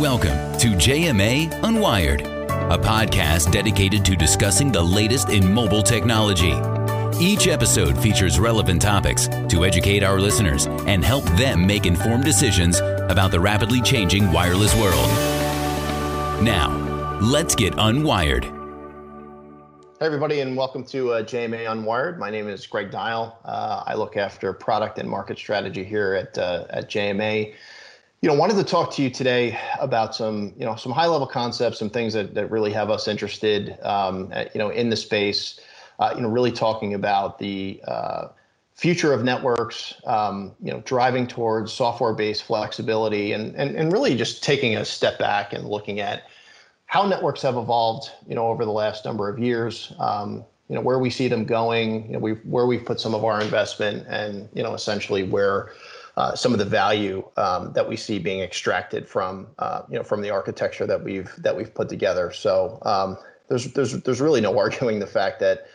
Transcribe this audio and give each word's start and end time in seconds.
Welcome 0.00 0.56
to 0.60 0.68
JMA 0.68 1.50
Unwired, 1.60 2.22
a 2.72 2.78
podcast 2.78 3.52
dedicated 3.52 4.02
to 4.06 4.16
discussing 4.16 4.72
the 4.72 4.80
latest 4.80 5.28
in 5.28 5.52
mobile 5.52 5.82
technology. 5.82 6.54
Each 7.22 7.46
episode 7.46 7.98
features 7.98 8.40
relevant 8.40 8.80
topics 8.80 9.28
to 9.28 9.62
educate 9.66 10.02
our 10.02 10.18
listeners 10.18 10.64
and 10.64 11.04
help 11.04 11.24
them 11.36 11.66
make 11.66 11.84
informed 11.84 12.24
decisions 12.24 12.80
about 12.80 13.30
the 13.30 13.38
rapidly 13.38 13.82
changing 13.82 14.32
wireless 14.32 14.74
world. 14.74 15.06
Now, 16.42 17.18
let's 17.20 17.54
get 17.54 17.74
unwired. 17.74 18.44
Hey, 19.98 20.06
everybody, 20.06 20.40
and 20.40 20.56
welcome 20.56 20.82
to 20.84 21.12
uh, 21.12 21.22
JMA 21.22 21.66
Unwired. 21.66 22.16
My 22.16 22.30
name 22.30 22.48
is 22.48 22.66
Greg 22.66 22.90
Dial. 22.90 23.38
Uh, 23.44 23.82
I 23.86 23.96
look 23.96 24.16
after 24.16 24.54
product 24.54 24.98
and 24.98 25.10
market 25.10 25.36
strategy 25.36 25.84
here 25.84 26.14
at, 26.14 26.38
uh, 26.38 26.64
at 26.70 26.88
JMA 26.88 27.52
you 28.22 28.28
know, 28.28 28.34
wanted 28.34 28.56
to 28.56 28.64
talk 28.64 28.92
to 28.94 29.02
you 29.02 29.08
today 29.08 29.58
about 29.80 30.14
some, 30.14 30.52
you 30.58 30.64
know, 30.66 30.76
some 30.76 30.92
high 30.92 31.06
level 31.06 31.26
concepts, 31.26 31.78
some 31.78 31.88
things 31.88 32.12
that, 32.12 32.34
that 32.34 32.50
really 32.50 32.72
have 32.72 32.90
us 32.90 33.08
interested, 33.08 33.78
um, 33.82 34.30
at, 34.32 34.54
you 34.54 34.58
know, 34.58 34.68
in 34.68 34.90
the 34.90 34.96
space. 34.96 35.58
Uh, 35.98 36.14
you 36.16 36.22
know, 36.22 36.28
really 36.28 36.50
talking 36.50 36.94
about 36.94 37.38
the 37.38 37.78
uh, 37.86 38.28
future 38.74 39.12
of 39.12 39.22
networks, 39.22 39.94
um, 40.06 40.54
you 40.62 40.72
know, 40.72 40.80
driving 40.86 41.26
towards 41.26 41.70
software-based 41.70 42.42
flexibility, 42.42 43.32
and, 43.32 43.54
and 43.54 43.76
and 43.76 43.92
really 43.92 44.16
just 44.16 44.42
taking 44.42 44.76
a 44.76 44.84
step 44.84 45.18
back 45.18 45.52
and 45.52 45.68
looking 45.68 46.00
at 46.00 46.22
how 46.86 47.06
networks 47.06 47.42
have 47.42 47.56
evolved, 47.56 48.10
you 48.26 48.34
know, 48.34 48.46
over 48.46 48.64
the 48.64 48.72
last 48.72 49.04
number 49.04 49.28
of 49.28 49.38
years. 49.38 49.92
Um, 49.98 50.42
you 50.68 50.74
know, 50.74 50.80
where 50.80 50.98
we 50.98 51.10
see 51.10 51.28
them 51.28 51.44
going, 51.44 52.06
you 52.06 52.12
know, 52.12 52.18
we 52.18 52.32
where 52.32 52.64
we've 52.64 52.84
put 52.84 52.98
some 52.98 53.14
of 53.14 53.22
our 53.22 53.42
investment, 53.42 54.06
and 54.08 54.48
you 54.54 54.62
know, 54.62 54.72
essentially 54.72 55.24
where 55.24 55.72
some 56.34 56.52
of 56.52 56.58
the 56.58 56.64
value 56.64 57.24
um, 57.36 57.72
that 57.72 57.88
we 57.88 57.96
see 57.96 58.18
being 58.18 58.40
extracted 58.40 59.08
from 59.08 59.46
uh, 59.58 59.82
you 59.88 59.96
know 59.96 60.04
from 60.04 60.20
the 60.20 60.30
architecture 60.30 60.86
that 60.86 61.02
we've 61.02 61.32
that 61.38 61.56
we've 61.56 61.74
put 61.74 61.88
together. 61.88 62.32
So 62.32 62.78
um, 62.82 63.16
there's 63.48 63.72
there's 63.72 63.92
there's 64.02 64.20
really 64.20 64.40
no 64.40 64.58
arguing 64.64 64.98
the 64.98 65.06
fact 65.06 65.40
that 65.40 65.66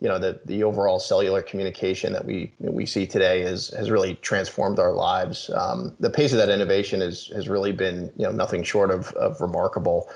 you 0.00 0.08
know 0.08 0.18
the 0.18 0.40
the 0.44 0.62
overall 0.64 0.98
cellular 0.98 1.42
communication 1.42 2.12
that 2.12 2.24
we 2.24 2.52
we 2.58 2.86
see 2.86 3.06
today 3.06 3.40
has 3.40 3.90
really 3.90 4.14
transformed 4.16 4.78
our 4.78 4.92
lives. 4.92 5.50
Um, 5.54 5.94
the 6.00 6.10
pace 6.10 6.32
of 6.32 6.38
that 6.38 6.48
innovation 6.48 7.00
has 7.00 7.48
really 7.48 7.72
been 7.72 8.12
you 8.16 8.24
know 8.24 8.32
nothing 8.32 8.62
short 8.62 8.90
of 8.90 9.12
of 9.14 9.40
remarkable. 9.40 10.08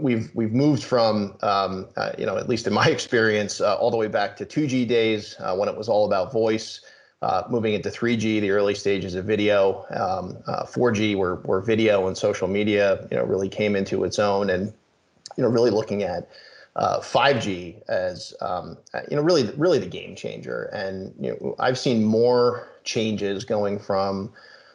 We've 0.00 0.30
we've 0.34 0.52
moved 0.52 0.82
from 0.82 1.36
uh, 1.42 2.12
you 2.18 2.26
know 2.26 2.36
at 2.36 2.48
least 2.48 2.66
in 2.66 2.72
my 2.72 2.86
experience 2.96 3.60
uh, 3.60 3.76
all 3.76 3.90
the 3.90 3.96
way 3.96 4.08
back 4.08 4.36
to 4.38 4.46
2G 4.46 4.88
days 4.88 5.36
uh, 5.40 5.54
when 5.56 5.68
it 5.68 5.76
was 5.76 5.88
all 5.88 6.06
about 6.06 6.32
voice 6.32 6.80
uh, 7.22 7.44
moving 7.48 7.74
into 7.74 7.88
3G, 7.88 8.40
the 8.40 8.50
early 8.50 8.74
stages 8.74 9.14
of 9.14 9.24
video, 9.24 9.86
um, 9.90 10.36
uh, 10.46 10.64
4G, 10.64 11.16
where, 11.16 11.36
where 11.36 11.60
video 11.60 12.08
and 12.08 12.18
social 12.18 12.48
media, 12.48 13.06
you 13.10 13.16
know, 13.16 13.24
really 13.24 13.48
came 13.48 13.76
into 13.76 14.02
its 14.02 14.18
own, 14.18 14.50
and 14.50 14.72
you 15.36 15.42
know, 15.42 15.48
really 15.48 15.70
looking 15.70 16.02
at 16.02 16.28
uh, 16.74 16.98
5G 16.98 17.80
as 17.88 18.34
um, 18.40 18.76
you 19.08 19.16
know, 19.16 19.22
really, 19.22 19.44
really 19.56 19.78
the 19.78 19.86
game 19.86 20.16
changer. 20.16 20.64
And 20.72 21.14
you 21.20 21.30
know, 21.30 21.54
I've 21.60 21.78
seen 21.78 22.04
more 22.04 22.68
changes 22.82 23.44
going 23.44 23.78
from 23.78 24.32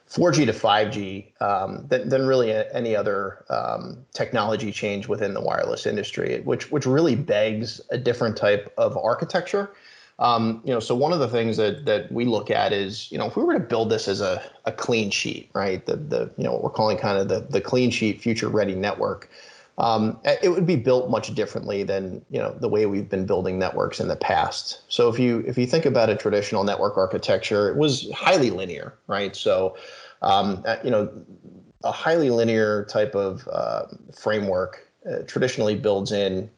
4G 0.10 0.46
to 0.46 0.54
5G 0.54 1.42
um, 1.42 1.86
than, 1.90 2.08
than 2.08 2.26
really 2.26 2.54
any 2.54 2.96
other 2.96 3.44
um, 3.50 3.98
technology 4.14 4.72
change 4.72 5.10
within 5.10 5.34
the 5.34 5.42
wireless 5.42 5.86
industry, 5.86 6.40
which 6.46 6.72
which 6.72 6.86
really 6.86 7.16
begs 7.16 7.82
a 7.92 7.98
different 7.98 8.38
type 8.38 8.74
of 8.78 8.96
architecture 8.98 9.72
um, 10.20 10.62
you 10.64 10.74
know, 10.74 10.80
so 10.80 10.96
one 10.96 11.14
of 11.14 11.20
the 11.20 11.28
things 11.28 11.58
that 11.58 11.86
that 11.86 12.12
we 12.12 12.26
look 12.26 12.50
at 12.50 12.74
is, 12.74 13.12
you 13.12 13.18
know, 13.18 13.28
if 13.28 13.36
we 13.36 13.44
were 13.44 13.54
to 13.54 13.60
build 13.60 13.92
this 13.92 14.08
as 14.08 14.20
a, 14.20 14.42
a 14.66 14.72
clean 14.72 15.12
sheet, 15.12 15.50
right? 15.54 15.86
The 15.86 15.96
the 15.96 16.32
you 16.38 16.44
know 16.44 16.54
what 16.54 16.64
we're 16.64 16.70
calling 16.72 16.98
kind 16.98 17.20
of 17.20 17.28
the 17.28 17.42
the 17.42 17.62
clean 17.62 17.92
sheet 17.92 18.22
future 18.22 18.50
ready 18.50 18.76
network. 18.76 19.30
Um, 19.78 20.20
it 20.26 20.50
would 20.50 20.66
be 20.66 20.76
built 20.76 21.12
much 21.12 21.36
differently 21.36 21.84
than 21.84 22.26
you 22.32 22.40
know 22.40 22.52
the 22.52 22.68
way 22.68 22.88
we've 22.88 23.08
been 23.08 23.28
building 23.28 23.60
networks 23.60 24.00
in 24.00 24.08
the 24.08 24.16
past. 24.16 24.82
So 24.90 25.08
if 25.08 25.20
you 25.20 25.44
if 25.46 25.56
you 25.56 25.68
think 25.68 25.86
about 25.86 26.10
a 26.10 26.16
traditional 26.16 26.64
network 26.64 26.98
architecture, 26.98 27.70
it 27.70 27.78
was 27.78 28.12
highly 28.12 28.50
linear, 28.50 28.96
right? 29.06 29.36
So 29.36 29.78
um, 30.24 30.64
uh, 30.66 30.78
you 30.84 30.90
know 30.90 31.12
a 31.84 31.92
highly 31.92 32.32
linear 32.32 32.86
type 32.86 33.14
of 33.14 33.48
uh, 33.52 33.86
framework 34.16 34.88
uh, 35.08 35.20
traditionally 35.28 35.76
builds 35.76 36.12
in 36.12 36.50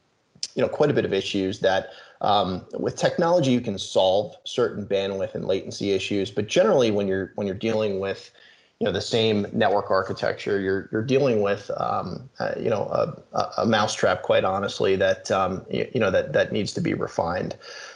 you 0.55 0.61
know 0.61 0.69
quite 0.69 0.89
a 0.89 0.93
bit 0.93 1.03
of 1.03 1.11
issues 1.11 1.59
that 1.59 1.89
um, 2.21 2.65
with 2.77 2.95
technology, 2.95 3.51
you 3.51 3.61
can 3.61 3.77
solve 3.77 4.35
certain 4.43 4.85
bandwidth 4.85 5.35
and 5.35 5.45
latency 5.45 5.91
issues, 5.91 6.31
but 6.31 6.47
generally, 6.47 6.91
when 6.91 7.07
you're 7.07 7.31
when 7.35 7.47
you're 7.47 7.55
dealing 7.55 7.99
with 7.99 8.31
you 8.79 8.85
know 8.85 8.91
the 8.91 9.01
same 9.01 9.47
network 9.53 9.89
architecture, 9.89 10.59
you're 10.59 10.89
you're 10.91 11.03
dealing 11.03 11.41
with 11.41 11.71
um, 11.77 12.29
uh, 12.39 12.51
you 12.57 12.69
know 12.69 12.83
a, 12.87 13.51
a 13.59 13.65
mousetrap, 13.65 14.23
quite 14.23 14.43
honestly, 14.43 14.95
that 14.97 15.31
um, 15.31 15.65
you, 15.69 15.89
you, 15.93 15.99
know 15.99 16.11
that 16.11 16.33
that 16.33 16.51
needs 16.51 16.73
to 16.73 16.81
be 16.81 16.93
refined. 16.93 17.55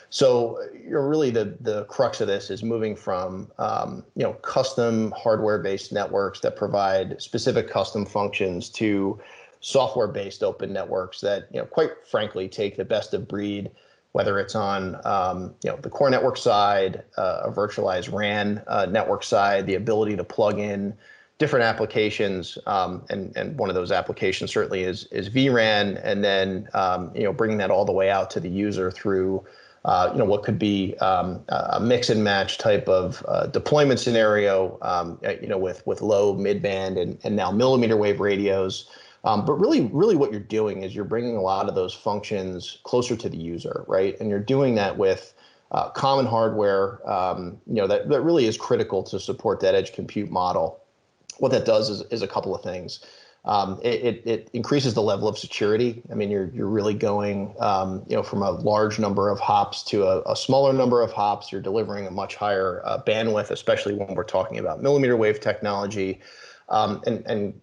So 0.10 0.60
you're 0.88 1.08
really 1.08 1.30
the 1.30 1.58
the 1.60 1.84
crux 1.86 2.22
of 2.22 2.28
this 2.28 2.50
is 2.50 2.64
moving 2.64 2.96
from 2.96 3.52
um, 3.58 4.04
you 4.16 4.24
know 4.24 4.34
custom 4.34 5.14
hardware-based 5.18 5.92
networks 5.92 6.40
that 6.42 6.56
provide 6.56 7.22
specific 7.22 7.70
custom 7.70 8.06
functions 8.06 8.70
to 8.70 9.20
software-based 9.60 10.44
open 10.44 10.72
networks 10.72 11.20
that 11.22 11.48
you 11.52 11.60
know 11.60 11.66
quite 11.66 11.92
frankly 12.06 12.48
take 12.48 12.78
the 12.78 12.86
best 12.86 13.14
of 13.14 13.28
breed 13.28 13.72
whether 14.14 14.40
it's 14.40 14.56
on 14.56 14.96
um, 15.06 15.54
you 15.64 15.70
know 15.70 15.78
the 15.78 15.90
core 15.90 16.10
network 16.10 16.38
side, 16.38 17.04
uh, 17.18 17.42
a 17.44 17.52
virtualized 17.52 18.12
RAN 18.14 18.64
uh, 18.68 18.86
network 18.86 19.24
side, 19.24 19.68
the 19.68 19.76
ability 19.76 20.16
to 20.16 20.24
plug 20.24 20.60
in 20.60 20.94
different 21.40 21.66
applications, 21.66 22.58
um, 22.68 23.04
and 23.10 23.36
and 23.36 23.58
one 23.58 23.70
of 23.70 23.76
those 23.76 23.92
applications 23.92 24.52
certainly 24.52 24.84
is 24.84 25.06
is 25.08 25.30
vRAN, 25.30 26.00
and 26.04 26.24
then 26.24 26.70
um, 26.74 27.12
you 27.16 27.24
know 27.24 27.34
bringing 27.34 27.58
that 27.58 27.72
all 27.72 27.86
the 27.86 27.92
way 27.92 28.10
out 28.10 28.30
to 28.32 28.40
the 28.40 28.50
user 28.50 28.90
through. 28.90 29.44
Uh, 29.86 30.10
you 30.14 30.18
know 30.18 30.24
what 30.24 30.44
could 30.44 30.58
be 30.58 30.96
um, 31.00 31.44
a 31.50 31.78
mix 31.78 32.10
and 32.10 32.24
match 32.24 32.58
type 32.58 32.88
of 32.88 33.22
uh, 33.28 33.48
deployment 33.48 34.00
scenario. 34.00 34.78
Um, 34.82 35.20
you 35.42 35.48
know 35.48 35.58
with 35.58 35.86
with 35.86 36.02
low, 36.02 36.36
mid 36.36 36.62
band, 36.62 36.98
and 36.98 37.18
and 37.26 37.36
now 37.36 37.52
millimeter 37.52 37.98
wave 37.98 38.22
radios. 38.22 38.88
Um, 39.24 39.46
but 39.46 39.54
really, 39.54 39.82
really 39.94 40.16
what 40.16 40.32
you're 40.32 40.42
doing 40.42 40.84
is 40.84 40.94
you're 40.94 41.06
bringing 41.06 41.38
a 41.38 41.42
lot 41.42 41.70
of 41.70 41.76
those 41.76 41.94
functions 41.94 42.80
closer 42.84 43.16
to 43.16 43.30
the 43.30 43.38
user, 43.38 43.86
right? 43.88 44.20
And 44.20 44.30
you're 44.30 44.40
doing 44.40 44.76
that 44.76 44.98
with 44.98 45.34
uh, 45.72 45.90
common 45.90 46.26
hardware, 46.26 47.00
um, 47.10 47.58
you 47.66 47.76
know, 47.76 47.88
that, 47.88 48.10
that 48.10 48.22
really 48.22 48.46
is 48.46 48.58
critical 48.58 49.02
to 49.04 49.20
support 49.20 49.60
that 49.62 49.76
edge 49.76 49.94
compute 49.94 50.30
model. 50.30 50.80
What 51.38 51.52
that 51.52 51.66
does 51.66 51.90
is, 51.90 52.02
is 52.12 52.22
a 52.22 52.28
couple 52.28 52.54
of 52.54 52.62
things. 52.62 53.04
Um, 53.46 53.80
it, 53.84 54.04
it, 54.04 54.24
it, 54.26 54.50
increases 54.54 54.94
the 54.94 55.02
level 55.02 55.28
of 55.28 55.38
security. 55.38 56.02
I 56.10 56.16
mean, 56.16 56.32
you're, 56.32 56.50
you're 56.54 56.68
really 56.68 56.94
going, 56.94 57.56
um, 57.60 58.06
you 58.08 58.16
know, 58.16 58.24
from 58.24 58.42
a 58.42 58.52
large 58.52 59.00
number 59.00 59.30
of 59.30 59.40
hops 59.40 59.84
to 59.86 60.04
a, 60.04 60.22
a 60.32 60.36
smaller 60.36 60.72
number 60.72 61.02
of 61.02 61.12
hops. 61.12 61.52
You're 61.52 61.62
delivering 61.62 62.08
a 62.08 62.12
much 62.12 62.36
higher 62.36 62.82
uh, 62.86 63.02
bandwidth, 63.06 63.52
especially 63.52 63.96
when 63.96 64.16
we're 64.16 64.24
talking 64.24 64.60
about 64.60 64.82
millimeter 64.82 65.18
wave 65.18 65.42
technology. 65.42 66.22
Um, 66.70 67.02
and, 67.06 67.26
and 67.26 67.54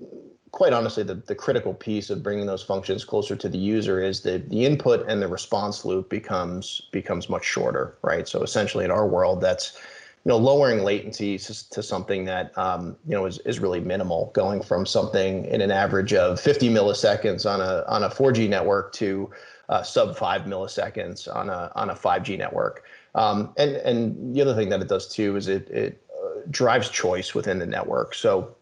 quite 0.53 0.72
honestly, 0.72 1.03
the, 1.03 1.15
the 1.15 1.34
critical 1.34 1.75
piece 1.75 2.11
of 2.11 2.22
bringing 2.22 2.47
those 2.47 2.62
functions 2.62 3.05
closer 3.05 3.37
to 3.37 3.49
the 3.49 3.59
user 3.59 4.03
is 4.03 4.21
that 4.22 4.49
the 4.50 4.65
input 4.65 5.09
and 5.09 5.22
the 5.22 5.28
response 5.28 5.84
loop 5.84 6.09
becomes 6.09 6.83
becomes 6.91 7.28
much 7.28 7.44
shorter, 7.44 7.97
right? 8.03 8.27
So 8.27 8.43
essentially, 8.43 8.84
in 8.84 8.91
our 8.91 9.06
world, 9.06 9.41
that's 9.41 9.77
you 10.25 10.28
know 10.31 10.37
lowering 10.37 10.83
latency 10.83 11.39
to, 11.39 11.71
to 11.71 11.83
something 11.83 12.25
that 12.25 12.56
um, 12.59 12.97
you 13.06 13.15
know 13.15 13.27
is, 13.27 13.39
is 13.41 13.60
really 13.60 13.81
minimal, 13.81 14.31
going 14.34 14.62
from 14.62 14.87
something 14.87 15.44
in 15.47 15.60
an 15.60 15.71
average 15.71 16.12
of 16.12 16.41
50 16.41 16.69
milliseconds 16.69 17.49
on 17.49 17.60
a 17.60 17.84
on 17.87 18.03
a 18.03 18.09
4G 18.09 18.49
network 18.49 18.93
to 18.94 19.31
uh, 19.69 19.83
sub 19.83 20.16
five 20.16 20.43
milliseconds 20.43 21.34
on 21.34 21.49
a 21.49 21.71
on 21.77 21.91
a 21.91 21.94
5G 21.94 22.37
network. 22.37 22.84
Um, 23.15 23.53
and 23.56 23.77
and 23.77 24.34
the 24.34 24.43
other 24.43 24.55
thing 24.55 24.69
that 24.71 24.81
it 24.81 24.89
does 24.89 25.06
too 25.06 25.37
is 25.37 25.47
it 25.47 25.69
it 25.71 26.03
uh, 26.12 26.41
drives 26.50 26.91
choice 26.91 27.34
within 27.34 27.60
the 27.60 27.66
network. 27.66 28.15
So 28.15 28.56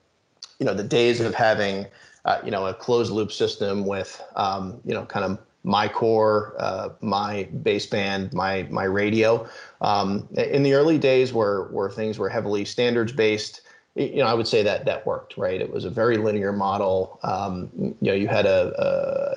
you 0.59 0.67
know 0.67 0.75
the 0.75 0.85
days 0.85 1.21
of 1.21 1.35
having 1.35 1.87
uh, 2.25 2.41
you 2.45 2.51
know 2.51 2.67
a 2.67 2.75
closed 2.75 3.13
loop 3.13 3.33
system 3.33 3.87
with 3.87 4.23
um, 4.37 4.81
you 4.85 4.95
know 4.95 5.05
kind 5.05 5.25
of 5.25 5.39
my 5.65 5.89
core, 5.89 6.55
uh, 6.59 6.91
my 7.01 7.49
baseband, 7.63 8.33
my 8.33 8.67
my 8.71 8.85
radio. 8.85 9.47
Um, 9.81 10.29
in 10.37 10.63
the 10.63 10.75
early 10.75 10.99
days, 10.99 11.33
where 11.33 11.65
where 11.65 11.91
things 11.91 12.19
were 12.19 12.29
heavily 12.29 12.65
standards 12.65 13.13
based, 13.13 13.63
you 13.95 14.17
know, 14.17 14.27
I 14.27 14.35
would 14.35 14.47
say 14.47 14.63
that 14.63 14.85
that 14.87 15.07
worked, 15.07 15.37
right? 15.37 15.61
It 15.61 15.73
was 15.73 15.85
a 15.85 15.91
very 15.91 16.17
linear 16.17 16.53
model. 16.53 17.19
Um, 17.23 17.71
you 17.75 17.97
know, 18.01 18.15
you 18.15 18.29
had 18.29 18.47
a, 18.47 18.73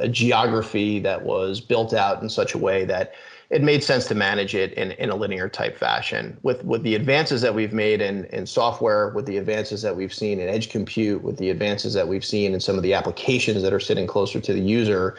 a, 0.01 0.05
a 0.05 0.07
geography 0.07 0.99
that 0.99 1.23
was 1.23 1.59
built 1.59 1.93
out 1.93 2.21
in 2.21 2.29
such 2.29 2.53
a 2.53 2.57
way 2.57 2.85
that 2.85 3.13
it 3.51 3.61
made 3.61 3.83
sense 3.83 4.05
to 4.07 4.15
manage 4.15 4.55
it 4.55 4.71
in, 4.73 4.91
in 4.91 5.09
a 5.09 5.15
linear 5.15 5.49
type 5.49 5.77
fashion. 5.77 6.37
With 6.41 6.63
with 6.63 6.83
the 6.83 6.95
advances 6.95 7.41
that 7.41 7.53
we've 7.53 7.73
made 7.73 8.01
in, 8.01 8.25
in 8.25 8.45
software, 8.45 9.09
with 9.09 9.25
the 9.25 9.37
advances 9.37 9.81
that 9.81 9.95
we've 9.95 10.13
seen 10.13 10.39
in 10.39 10.47
edge 10.47 10.69
compute, 10.69 11.21
with 11.21 11.37
the 11.37 11.49
advances 11.49 11.93
that 11.93 12.07
we've 12.07 12.25
seen 12.25 12.53
in 12.53 12.61
some 12.61 12.77
of 12.77 12.83
the 12.83 12.93
applications 12.93 13.61
that 13.61 13.73
are 13.73 13.79
sitting 13.79 14.07
closer 14.07 14.39
to 14.39 14.53
the 14.53 14.61
user, 14.61 15.17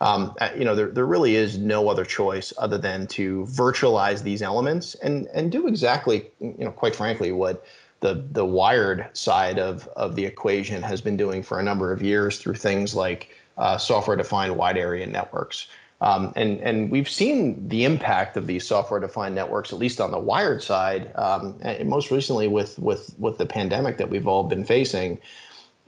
um, 0.00 0.34
uh, 0.40 0.48
you 0.56 0.64
know, 0.64 0.74
there, 0.74 0.88
there 0.88 1.04
really 1.04 1.36
is 1.36 1.58
no 1.58 1.88
other 1.88 2.06
choice 2.06 2.54
other 2.56 2.78
than 2.78 3.06
to 3.08 3.44
virtualize 3.50 4.22
these 4.22 4.40
elements 4.40 4.94
and 4.96 5.26
and 5.34 5.52
do 5.52 5.66
exactly, 5.66 6.30
you 6.40 6.64
know, 6.64 6.70
quite 6.70 6.96
frankly, 6.96 7.32
what 7.32 7.66
the 8.00 8.24
the 8.32 8.46
wired 8.46 9.08
side 9.12 9.58
of 9.58 9.86
of 9.88 10.16
the 10.16 10.24
equation 10.24 10.82
has 10.82 11.02
been 11.02 11.18
doing 11.18 11.42
for 11.42 11.60
a 11.60 11.62
number 11.62 11.92
of 11.92 12.00
years 12.02 12.38
through 12.38 12.54
things 12.54 12.94
like 12.94 13.36
uh, 13.58 13.76
software-defined 13.78 14.56
wide 14.56 14.78
area 14.78 15.06
networks. 15.06 15.68
Um, 16.04 16.34
and 16.36 16.60
and 16.60 16.90
we've 16.90 17.08
seen 17.08 17.66
the 17.66 17.86
impact 17.86 18.36
of 18.36 18.46
these 18.46 18.66
software-defined 18.66 19.34
networks, 19.34 19.72
at 19.72 19.78
least 19.78 20.02
on 20.02 20.10
the 20.10 20.18
wired 20.18 20.62
side, 20.62 21.10
um, 21.14 21.58
and 21.62 21.88
most 21.88 22.10
recently 22.10 22.46
with 22.46 22.78
with 22.78 23.14
with 23.18 23.38
the 23.38 23.46
pandemic 23.46 23.96
that 23.96 24.10
we've 24.10 24.28
all 24.28 24.44
been 24.44 24.66
facing. 24.66 25.18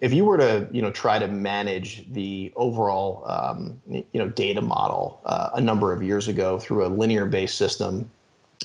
If 0.00 0.14
you 0.14 0.24
were 0.24 0.38
to 0.38 0.68
you 0.72 0.80
know 0.80 0.90
try 0.90 1.18
to 1.18 1.28
manage 1.28 2.10
the 2.14 2.50
overall 2.56 3.24
um, 3.26 3.78
you 3.90 4.04
know 4.14 4.30
data 4.30 4.62
model 4.62 5.20
uh, 5.26 5.50
a 5.52 5.60
number 5.60 5.92
of 5.92 6.02
years 6.02 6.28
ago 6.28 6.58
through 6.58 6.86
a 6.86 6.88
linear-based 6.88 7.58
system, 7.58 8.10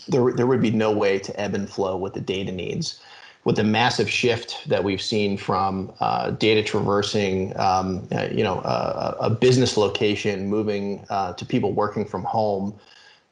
there 0.08 0.32
there 0.32 0.48
would 0.48 0.62
be 0.62 0.72
no 0.72 0.94
way 0.94 1.20
to 1.20 1.38
ebb 1.38 1.54
and 1.54 1.70
flow 1.70 1.98
with 1.98 2.14
the 2.14 2.22
data 2.22 2.54
needs 2.54 3.02
with 3.44 3.56
the 3.56 3.64
massive 3.64 4.10
shift 4.10 4.68
that 4.68 4.84
we've 4.84 5.02
seen 5.02 5.36
from 5.36 5.92
uh, 6.00 6.32
data 6.32 6.62
traversing, 6.62 7.58
um, 7.58 8.08
uh, 8.12 8.28
you 8.32 8.44
know, 8.44 8.60
uh, 8.60 9.18
a 9.20 9.30
business 9.30 9.78
location 9.78 10.48
moving 10.48 11.04
uh, 11.10 11.34
to 11.34 11.46
people 11.46 11.72
working 11.74 12.06
from 12.06 12.24
home, 12.24 12.76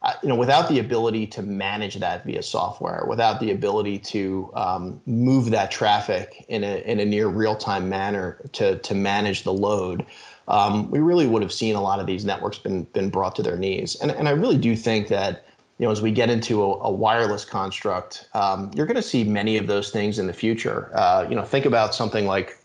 uh, 0.01 0.13
you 0.23 0.29
know, 0.29 0.35
without 0.35 0.67
the 0.67 0.79
ability 0.79 1.27
to 1.27 1.43
manage 1.43 1.95
that 1.95 2.25
via 2.25 2.41
software, 2.41 3.05
without 3.07 3.39
the 3.39 3.51
ability 3.51 3.99
to 3.99 4.49
um, 4.55 4.99
move 5.05 5.51
that 5.51 5.69
traffic 5.69 6.43
in 6.47 6.63
a 6.63 6.77
in 6.89 6.99
a 6.99 7.05
near 7.05 7.27
real 7.27 7.55
time 7.55 7.87
manner 7.87 8.39
to 8.53 8.79
to 8.79 8.95
manage 8.95 9.43
the 9.43 9.53
load. 9.53 10.05
Um, 10.47 10.89
we 10.89 10.97
really 10.97 11.27
would 11.27 11.43
have 11.43 11.53
seen 11.53 11.75
a 11.75 11.81
lot 11.81 11.99
of 11.99 12.07
these 12.07 12.25
networks 12.25 12.57
been 12.57 12.83
been 12.85 13.11
brought 13.11 13.35
to 13.35 13.43
their 13.43 13.57
knees, 13.57 13.95
and 14.01 14.09
and 14.09 14.27
I 14.27 14.31
really 14.31 14.57
do 14.57 14.75
think 14.75 15.09
that 15.09 15.45
you 15.79 15.85
know, 15.85 15.91
as 15.91 16.01
we 16.01 16.11
get 16.11 16.29
into 16.29 16.61
a, 16.61 16.77
a 16.81 16.91
wireless 16.91 17.45
construct, 17.45 18.27
um, 18.33 18.69
you're 18.75 18.85
going 18.85 18.95
to 18.95 19.01
see 19.01 19.23
many 19.23 19.57
of 19.57 19.65
those 19.65 19.89
things 19.89 20.19
in 20.19 20.27
the 20.27 20.33
future. 20.33 20.91
Uh, 20.93 21.25
you 21.27 21.35
know, 21.35 21.43
think 21.43 21.65
about 21.65 21.95
something 21.95 22.27
like 22.27 22.57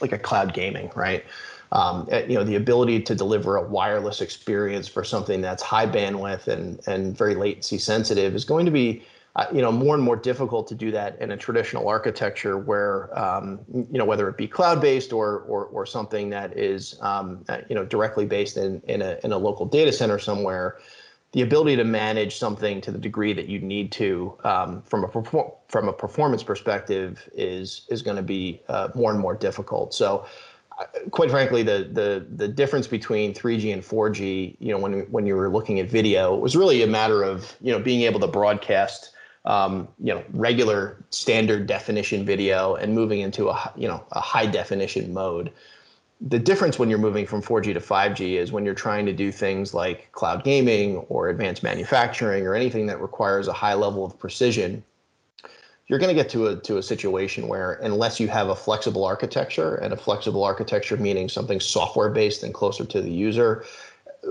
like 0.00 0.12
a 0.12 0.18
cloud 0.18 0.54
gaming, 0.54 0.90
right? 0.94 1.24
Um, 1.72 2.06
eh, 2.10 2.26
you 2.28 2.34
know, 2.34 2.44
the 2.44 2.56
ability 2.56 3.00
to 3.02 3.14
deliver 3.14 3.56
a 3.56 3.62
wireless 3.62 4.20
experience 4.20 4.88
for 4.88 5.04
something 5.04 5.40
that's 5.40 5.62
high 5.62 5.86
bandwidth 5.86 6.48
and 6.48 6.80
and 6.86 7.16
very 7.16 7.34
latency 7.34 7.78
sensitive 7.78 8.34
is 8.34 8.44
going 8.44 8.66
to 8.66 8.72
be 8.72 9.02
uh, 9.36 9.46
you 9.54 9.62
know 9.62 9.72
more 9.72 9.94
and 9.94 10.04
more 10.04 10.16
difficult 10.16 10.66
to 10.68 10.74
do 10.74 10.90
that 10.90 11.18
in 11.18 11.30
a 11.30 11.36
traditional 11.38 11.88
architecture 11.88 12.58
where 12.58 13.18
um, 13.18 13.58
you 13.72 13.98
know 13.98 14.04
whether 14.04 14.28
it 14.28 14.36
be 14.36 14.46
cloud 14.46 14.82
based 14.82 15.14
or 15.14 15.44
or, 15.48 15.64
or 15.66 15.86
something 15.86 16.28
that 16.28 16.58
is 16.58 16.98
um, 17.00 17.42
uh, 17.48 17.58
you 17.70 17.74
know 17.74 17.86
directly 17.86 18.26
based 18.26 18.58
in 18.58 18.82
in 18.86 19.00
a 19.00 19.18
in 19.24 19.32
a 19.32 19.38
local 19.38 19.64
data 19.64 19.92
center 19.92 20.18
somewhere 20.18 20.78
the 21.32 21.42
ability 21.42 21.76
to 21.76 21.84
manage 21.84 22.36
something 22.36 22.80
to 22.80 22.90
the 22.90 22.98
degree 22.98 23.32
that 23.32 23.48
you 23.48 23.60
need 23.60 23.92
to 23.92 24.36
um, 24.44 24.82
from 24.82 25.04
a 25.04 25.08
perform- 25.08 25.52
from 25.68 25.88
a 25.88 25.92
performance 25.92 26.42
perspective 26.42 27.28
is 27.34 27.86
is 27.88 28.02
going 28.02 28.16
to 28.16 28.22
be 28.22 28.60
uh, 28.68 28.88
more 28.94 29.12
and 29.12 29.20
more 29.20 29.36
difficult. 29.36 29.94
So, 29.94 30.26
uh, 30.78 30.86
quite 31.10 31.30
frankly, 31.30 31.62
the 31.62 31.88
the 31.92 32.26
the 32.34 32.48
difference 32.48 32.88
between 32.88 33.32
3G 33.32 33.72
and 33.72 33.82
4G, 33.82 34.56
you 34.58 34.72
know, 34.72 34.78
when 34.78 35.02
when 35.12 35.24
you 35.26 35.36
were 35.36 35.48
looking 35.48 35.78
at 35.78 35.88
video, 35.88 36.34
was 36.34 36.56
really 36.56 36.82
a 36.82 36.88
matter 36.88 37.22
of 37.22 37.56
you 37.60 37.72
know 37.72 37.78
being 37.78 38.02
able 38.02 38.20
to 38.20 38.28
broadcast. 38.28 39.12
Um, 39.46 39.88
you 39.98 40.12
know, 40.12 40.22
regular 40.34 41.02
standard 41.08 41.66
definition 41.66 42.26
video 42.26 42.74
and 42.74 42.94
moving 42.94 43.20
into 43.20 43.48
a 43.48 43.72
you 43.74 43.88
know 43.88 44.04
a 44.12 44.20
high 44.20 44.44
definition 44.44 45.14
mode 45.14 45.50
the 46.20 46.38
difference 46.38 46.78
when 46.78 46.90
you're 46.90 46.98
moving 46.98 47.26
from 47.26 47.40
4G 47.40 47.72
to 47.72 47.80
5G 47.80 48.34
is 48.34 48.52
when 48.52 48.64
you're 48.64 48.74
trying 48.74 49.06
to 49.06 49.12
do 49.12 49.32
things 49.32 49.72
like 49.72 50.12
cloud 50.12 50.44
gaming 50.44 50.98
or 51.08 51.30
advanced 51.30 51.62
manufacturing 51.62 52.46
or 52.46 52.54
anything 52.54 52.86
that 52.86 53.00
requires 53.00 53.48
a 53.48 53.52
high 53.52 53.74
level 53.74 54.04
of 54.04 54.18
precision, 54.18 54.84
you're 55.86 55.98
going 55.98 56.14
to 56.14 56.22
get 56.22 56.30
to 56.30 56.48
a 56.48 56.56
to 56.56 56.76
a 56.76 56.82
situation 56.82 57.48
where 57.48 57.74
unless 57.82 58.20
you 58.20 58.28
have 58.28 58.48
a 58.48 58.54
flexible 58.54 59.04
architecture 59.04 59.76
and 59.76 59.92
a 59.92 59.96
flexible 59.96 60.44
architecture 60.44 60.96
meaning 60.96 61.28
something 61.28 61.58
software 61.58 62.10
based 62.10 62.42
and 62.42 62.52
closer 62.52 62.84
to 62.84 63.00
the 63.00 63.10
user, 63.10 63.64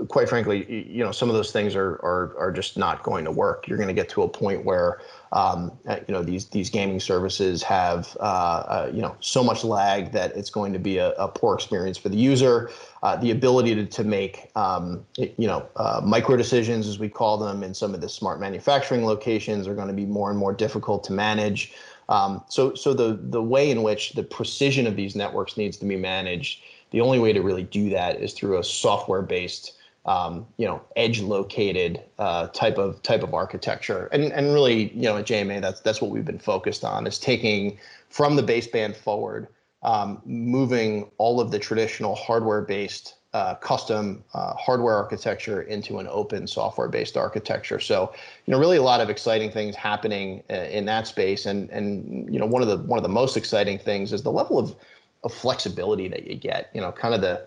quite 0.08 0.28
frankly, 0.28 0.88
you 0.88 1.02
know, 1.02 1.10
some 1.12 1.28
of 1.28 1.34
those 1.34 1.50
things 1.50 1.74
are 1.74 1.94
are 2.04 2.34
are 2.38 2.52
just 2.52 2.78
not 2.78 3.02
going 3.02 3.24
to 3.24 3.32
work. 3.32 3.66
You're 3.66 3.78
going 3.78 3.88
to 3.88 3.94
get 3.94 4.08
to 4.10 4.22
a 4.22 4.28
point 4.28 4.64
where 4.64 5.00
um, 5.32 5.78
uh, 5.86 5.96
you 6.08 6.12
know 6.12 6.22
these 6.22 6.46
these 6.46 6.70
gaming 6.70 6.98
services 6.98 7.62
have 7.62 8.16
uh, 8.18 8.22
uh, 8.22 8.90
you 8.92 9.00
know 9.00 9.16
so 9.20 9.44
much 9.44 9.62
lag 9.62 10.10
that 10.12 10.36
it's 10.36 10.50
going 10.50 10.72
to 10.72 10.78
be 10.78 10.98
a, 10.98 11.10
a 11.12 11.28
poor 11.28 11.54
experience 11.54 11.96
for 11.96 12.08
the 12.08 12.16
user. 12.16 12.70
Uh, 13.02 13.16
the 13.16 13.30
ability 13.30 13.74
to, 13.74 13.86
to 13.86 14.04
make 14.04 14.50
um, 14.56 15.04
you 15.16 15.46
know 15.46 15.68
uh, 15.76 16.00
micro 16.04 16.36
decisions, 16.36 16.88
as 16.88 16.98
we 16.98 17.08
call 17.08 17.38
them, 17.38 17.62
in 17.62 17.72
some 17.72 17.94
of 17.94 18.00
the 18.00 18.08
smart 18.08 18.40
manufacturing 18.40 19.04
locations 19.04 19.68
are 19.68 19.74
going 19.74 19.88
to 19.88 19.94
be 19.94 20.06
more 20.06 20.30
and 20.30 20.38
more 20.38 20.52
difficult 20.52 21.04
to 21.04 21.12
manage. 21.12 21.72
Um, 22.08 22.42
so 22.48 22.74
so 22.74 22.92
the 22.92 23.18
the 23.22 23.42
way 23.42 23.70
in 23.70 23.82
which 23.84 24.12
the 24.14 24.24
precision 24.24 24.86
of 24.86 24.96
these 24.96 25.14
networks 25.14 25.56
needs 25.56 25.76
to 25.76 25.84
be 25.84 25.96
managed, 25.96 26.62
the 26.90 27.00
only 27.00 27.20
way 27.20 27.32
to 27.32 27.40
really 27.40 27.62
do 27.62 27.88
that 27.90 28.20
is 28.20 28.32
through 28.32 28.58
a 28.58 28.64
software 28.64 29.22
based 29.22 29.74
um, 30.06 30.46
you 30.56 30.66
know, 30.66 30.82
edge 30.96 31.20
located 31.20 32.02
uh, 32.18 32.48
type 32.48 32.78
of 32.78 33.02
type 33.02 33.22
of 33.22 33.34
architecture. 33.34 34.06
And 34.12 34.32
and 34.32 34.52
really, 34.52 34.92
you 34.92 35.02
know, 35.02 35.18
at 35.18 35.26
JMA, 35.26 35.60
that's 35.60 35.80
that's 35.80 36.00
what 36.00 36.10
we've 36.10 36.24
been 36.24 36.38
focused 36.38 36.84
on 36.84 37.06
is 37.06 37.18
taking 37.18 37.78
from 38.08 38.36
the 38.36 38.42
baseband 38.42 38.96
forward, 38.96 39.48
um, 39.82 40.22
moving 40.24 41.10
all 41.18 41.40
of 41.40 41.50
the 41.50 41.58
traditional 41.58 42.14
hardware 42.14 42.62
based 42.62 43.16
uh, 43.32 43.54
custom 43.56 44.24
uh, 44.34 44.54
hardware 44.54 44.94
architecture 44.94 45.62
into 45.62 45.98
an 45.98 46.08
open 46.10 46.46
software 46.46 46.88
based 46.88 47.16
architecture. 47.16 47.78
So, 47.78 48.12
you 48.46 48.52
know, 48.52 48.58
really 48.58 48.78
a 48.78 48.82
lot 48.82 49.00
of 49.00 49.08
exciting 49.08 49.52
things 49.52 49.76
happening 49.76 50.42
uh, 50.50 50.54
in 50.54 50.84
that 50.86 51.06
space. 51.06 51.46
And 51.46 51.70
and 51.70 52.32
you 52.32 52.40
know, 52.40 52.46
one 52.46 52.62
of 52.62 52.68
the 52.68 52.78
one 52.78 52.98
of 52.98 53.02
the 53.02 53.08
most 53.08 53.36
exciting 53.36 53.78
things 53.78 54.12
is 54.12 54.22
the 54.22 54.32
level 54.32 54.58
of 54.58 54.74
of 55.22 55.32
flexibility 55.32 56.08
that 56.08 56.26
you 56.26 56.36
get. 56.36 56.70
You 56.74 56.80
know, 56.80 56.90
kind 56.90 57.14
of 57.14 57.20
the 57.20 57.46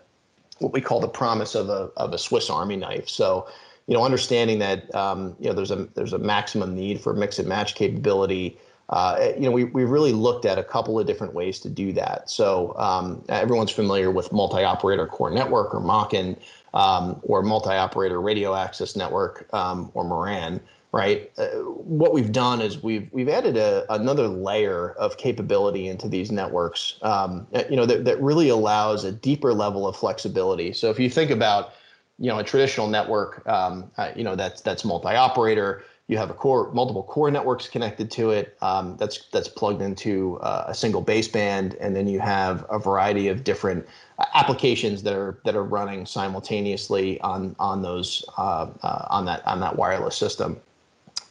what 0.59 0.73
we 0.73 0.81
call 0.81 0.99
the 0.99 1.07
promise 1.07 1.55
of 1.55 1.69
a 1.69 1.89
of 1.97 2.13
a 2.13 2.17
Swiss 2.17 2.49
Army 2.49 2.75
knife. 2.75 3.09
So, 3.09 3.47
you 3.87 3.93
know, 3.93 4.03
understanding 4.03 4.59
that 4.59 4.93
um, 4.95 5.35
you 5.39 5.47
know 5.47 5.53
there's 5.53 5.71
a 5.71 5.87
there's 5.95 6.13
a 6.13 6.19
maximum 6.19 6.75
need 6.75 7.01
for 7.01 7.13
mix 7.13 7.39
and 7.39 7.47
match 7.47 7.75
capability. 7.75 8.57
Uh, 8.89 9.31
you 9.35 9.41
know, 9.41 9.51
we 9.51 9.65
we 9.65 9.85
really 9.85 10.11
looked 10.11 10.45
at 10.45 10.57
a 10.57 10.63
couple 10.63 10.99
of 10.99 11.07
different 11.07 11.33
ways 11.33 11.59
to 11.59 11.69
do 11.69 11.93
that. 11.93 12.29
So 12.29 12.75
um, 12.77 13.23
everyone's 13.29 13.71
familiar 13.71 14.11
with 14.11 14.31
multi-operator 14.31 15.07
core 15.07 15.31
network 15.31 15.73
or 15.73 15.81
MOCN 15.81 16.37
um, 16.73 17.19
or 17.23 17.41
multi-operator 17.41 18.21
radio 18.21 18.55
access 18.55 18.95
network 18.95 19.47
um, 19.53 19.91
or 19.93 20.03
MORAN 20.03 20.59
right? 20.93 21.31
Uh, 21.39 21.47
what 21.65 22.13
we've 22.13 22.31
done 22.31 22.61
is 22.61 22.81
we've 22.81 23.09
we've 23.11 23.27
added 23.27 23.57
a, 23.57 23.83
another 23.91 24.27
layer 24.27 24.91
of 24.91 25.17
capability 25.17 25.87
into 25.87 26.07
these 26.07 26.31
networks, 26.31 26.99
um, 27.01 27.47
uh, 27.53 27.63
you 27.69 27.75
know, 27.75 27.85
that, 27.85 28.05
that 28.05 28.21
really 28.21 28.49
allows 28.49 29.03
a 29.03 29.11
deeper 29.11 29.53
level 29.53 29.87
of 29.87 29.97
flexibility. 29.97 30.71
So 30.71 30.91
if 30.91 30.99
you 30.99 31.09
think 31.09 31.31
about, 31.31 31.73
you 32.19 32.29
know, 32.29 32.37
a 32.37 32.43
traditional 32.43 32.87
network, 32.87 33.45
um, 33.47 33.91
uh, 33.97 34.11
you 34.15 34.23
know, 34.23 34.35
that's 34.35 34.61
that's 34.61 34.85
multi-operator. 34.85 35.83
You 36.09 36.17
have 36.17 36.29
a 36.29 36.33
core, 36.33 36.71
multiple 36.73 37.01
core 37.01 37.31
networks 37.31 37.67
connected 37.67 38.11
to 38.11 38.29
it. 38.29 38.55
Um, 38.61 38.95
that's 38.97 39.29
that's 39.31 39.47
plugged 39.47 39.81
into 39.81 40.37
uh, 40.41 40.65
a 40.67 40.75
single 40.75 41.03
baseband, 41.03 41.75
and 41.79 41.95
then 41.95 42.07
you 42.07 42.19
have 42.19 42.67
a 42.69 42.77
variety 42.77 43.29
of 43.29 43.43
different 43.43 43.83
uh, 44.19 44.25
applications 44.35 45.01
that 45.03 45.15
are 45.15 45.39
that 45.43 45.55
are 45.55 45.63
running 45.63 46.05
simultaneously 46.05 47.19
on 47.21 47.55
on 47.57 47.81
those 47.81 48.23
uh, 48.37 48.67
on 49.09 49.25
that 49.25 49.47
on 49.47 49.59
that 49.61 49.75
wireless 49.75 50.15
system 50.15 50.61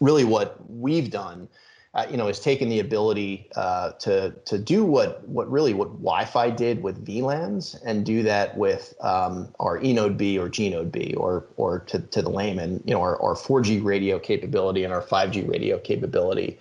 really 0.03 0.25
what 0.25 0.59
we've 0.69 1.11
done 1.11 1.49
uh, 1.95 2.07
you 2.11 2.17
know, 2.17 2.29
is 2.29 2.41
taken 2.41 2.71
the 2.71 2.81
ability 2.81 3.51
uh, 3.55 3.93
to 3.93 4.31
to 4.47 4.59
do 4.59 4.83
what 4.85 5.27
what 5.29 5.51
really 5.51 5.75
what 5.75 5.89
Wi-Fi 5.89 6.49
did 6.49 6.83
with 6.83 7.05
VLANs 7.05 7.79
and 7.85 8.07
do 8.07 8.23
that 8.23 8.57
with 8.57 8.95
um, 9.03 9.53
our 9.61 9.79
eNode 9.79 10.17
B 10.17 10.39
or 10.39 10.49
GNode 10.49 10.91
B 10.91 11.15
or 11.19 11.45
or 11.57 11.81
to, 11.81 11.99
to 11.99 12.23
the 12.23 12.31
layman, 12.31 12.83
you 12.87 12.95
know, 12.95 13.03
our, 13.03 13.21
our 13.21 13.35
4G 13.35 13.85
radio 13.85 14.19
capability 14.19 14.85
and 14.85 14.93
our 14.93 15.03
5G 15.03 15.47
radio 15.47 15.79
capability. 15.79 16.59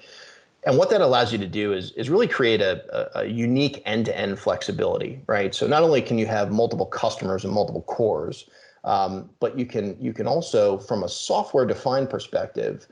And 0.63 0.77
what 0.77 0.89
that 0.91 1.01
allows 1.01 1.31
you 1.31 1.37
to 1.37 1.47
do 1.47 1.71
is 1.71 1.91
is 1.93 2.09
really 2.09 2.27
create 2.27 2.59
a, 2.59 2.83
a, 3.17 3.21
a 3.21 3.25
unique 3.25 3.81
end-to-end 3.85 4.37
flexibility, 4.37 5.21
right? 5.27 5.55
So 5.55 5.65
not 5.65 5.81
only 5.81 6.01
can 6.01 6.17
you 6.17 6.25
have 6.25 6.51
multiple 6.51 6.85
customers 6.85 7.45
and 7.45 7.53
multiple 7.53 7.83
cores, 7.83 8.49
um, 8.83 9.29
but 9.39 9.57
you 9.57 9.65
can 9.65 9.95
you 9.97 10.11
can 10.11 10.27
also, 10.27 10.77
from 10.77 11.03
a 11.03 11.09
software-defined 11.09 12.09
perspective, 12.09 12.85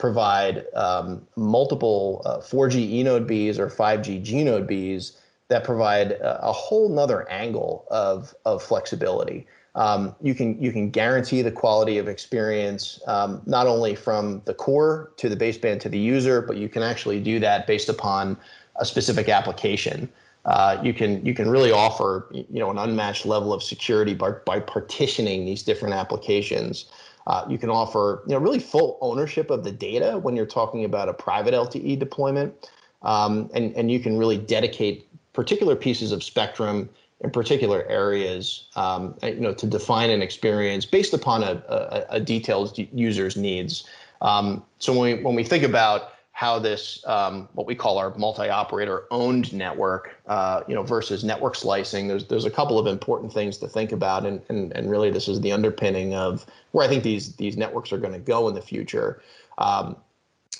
provide 0.00 0.64
um, 0.74 1.24
multiple 1.36 2.22
uh, 2.24 2.38
4G 2.38 3.00
eNode 3.00 3.28
Bs 3.28 3.58
or 3.58 3.68
5G 3.68 4.24
GNode 4.24 4.68
Bs 4.68 5.12
that 5.48 5.62
provide 5.62 6.12
a, 6.12 6.48
a 6.48 6.52
whole 6.52 6.88
nother 6.88 7.28
angle 7.30 7.86
of, 7.90 8.34
of 8.46 8.62
flexibility. 8.62 9.46
Um, 9.76 10.16
you 10.20 10.34
can 10.34 10.60
you 10.60 10.72
can 10.72 10.90
guarantee 10.90 11.42
the 11.42 11.52
quality 11.52 11.98
of 11.98 12.08
experience 12.08 13.00
um, 13.06 13.40
not 13.46 13.68
only 13.68 13.94
from 13.94 14.42
the 14.44 14.54
core 14.54 15.12
to 15.18 15.28
the 15.28 15.36
baseband 15.36 15.78
to 15.80 15.88
the 15.88 15.98
user, 15.98 16.42
but 16.42 16.56
you 16.56 16.68
can 16.68 16.82
actually 16.82 17.20
do 17.20 17.38
that 17.38 17.68
based 17.68 17.88
upon 17.88 18.36
a 18.76 18.84
specific 18.84 19.28
application. 19.28 20.08
Uh, 20.44 20.80
you 20.82 20.92
can 20.92 21.24
you 21.24 21.34
can 21.34 21.48
really 21.48 21.70
offer 21.70 22.26
you 22.32 22.58
know 22.58 22.70
an 22.70 22.78
unmatched 22.78 23.26
level 23.26 23.52
of 23.52 23.62
security 23.62 24.14
by, 24.14 24.30
by 24.44 24.58
partitioning 24.58 25.44
these 25.44 25.62
different 25.62 25.94
applications. 25.94 26.86
Uh, 27.26 27.44
you 27.48 27.58
can 27.58 27.70
offer, 27.70 28.22
you 28.26 28.32
know, 28.34 28.38
really 28.38 28.58
full 28.58 28.98
ownership 29.00 29.50
of 29.50 29.62
the 29.64 29.72
data 29.72 30.18
when 30.18 30.36
you're 30.36 30.46
talking 30.46 30.84
about 30.84 31.08
a 31.08 31.12
private 31.12 31.54
LTE 31.54 31.98
deployment. 31.98 32.54
um, 33.02 33.50
and 33.54 33.74
and 33.76 33.90
you 33.90 34.00
can 34.00 34.18
really 34.18 34.36
dedicate 34.36 35.06
particular 35.32 35.76
pieces 35.76 36.12
of 36.12 36.22
spectrum 36.22 36.88
in 37.22 37.30
particular 37.30 37.84
areas, 37.86 38.66
um, 38.76 39.14
you 39.22 39.40
know, 39.40 39.52
to 39.52 39.66
define 39.66 40.10
an 40.10 40.22
experience 40.22 40.86
based 40.86 41.12
upon 41.12 41.42
a, 41.42 41.62
a, 41.68 42.06
a 42.16 42.20
detailed 42.20 42.76
user's 42.92 43.36
needs. 43.36 43.84
Um, 44.22 44.64
so 44.78 44.92
when 44.92 45.16
we 45.18 45.22
when 45.22 45.34
we 45.34 45.44
think 45.44 45.64
about 45.64 46.12
how 46.40 46.58
this 46.58 47.04
um, 47.06 47.50
what 47.52 47.66
we 47.66 47.74
call 47.74 47.98
our 47.98 48.16
multi-operator 48.16 49.04
owned 49.10 49.52
network, 49.52 50.16
uh, 50.26 50.62
you 50.66 50.74
know, 50.74 50.82
versus 50.82 51.22
network 51.22 51.54
slicing, 51.54 52.08
there's 52.08 52.24
there's 52.28 52.46
a 52.46 52.50
couple 52.50 52.78
of 52.78 52.86
important 52.86 53.30
things 53.30 53.58
to 53.58 53.68
think 53.68 53.92
about, 53.92 54.24
and 54.24 54.40
and 54.48 54.72
and 54.72 54.90
really 54.90 55.10
this 55.10 55.28
is 55.28 55.38
the 55.42 55.52
underpinning 55.52 56.14
of 56.14 56.46
where 56.72 56.82
I 56.82 56.88
think 56.88 57.04
these 57.04 57.36
these 57.36 57.58
networks 57.58 57.92
are 57.92 57.98
going 57.98 58.14
to 58.14 58.18
go 58.18 58.48
in 58.48 58.54
the 58.54 58.62
future. 58.62 59.20
Um, 59.58 59.96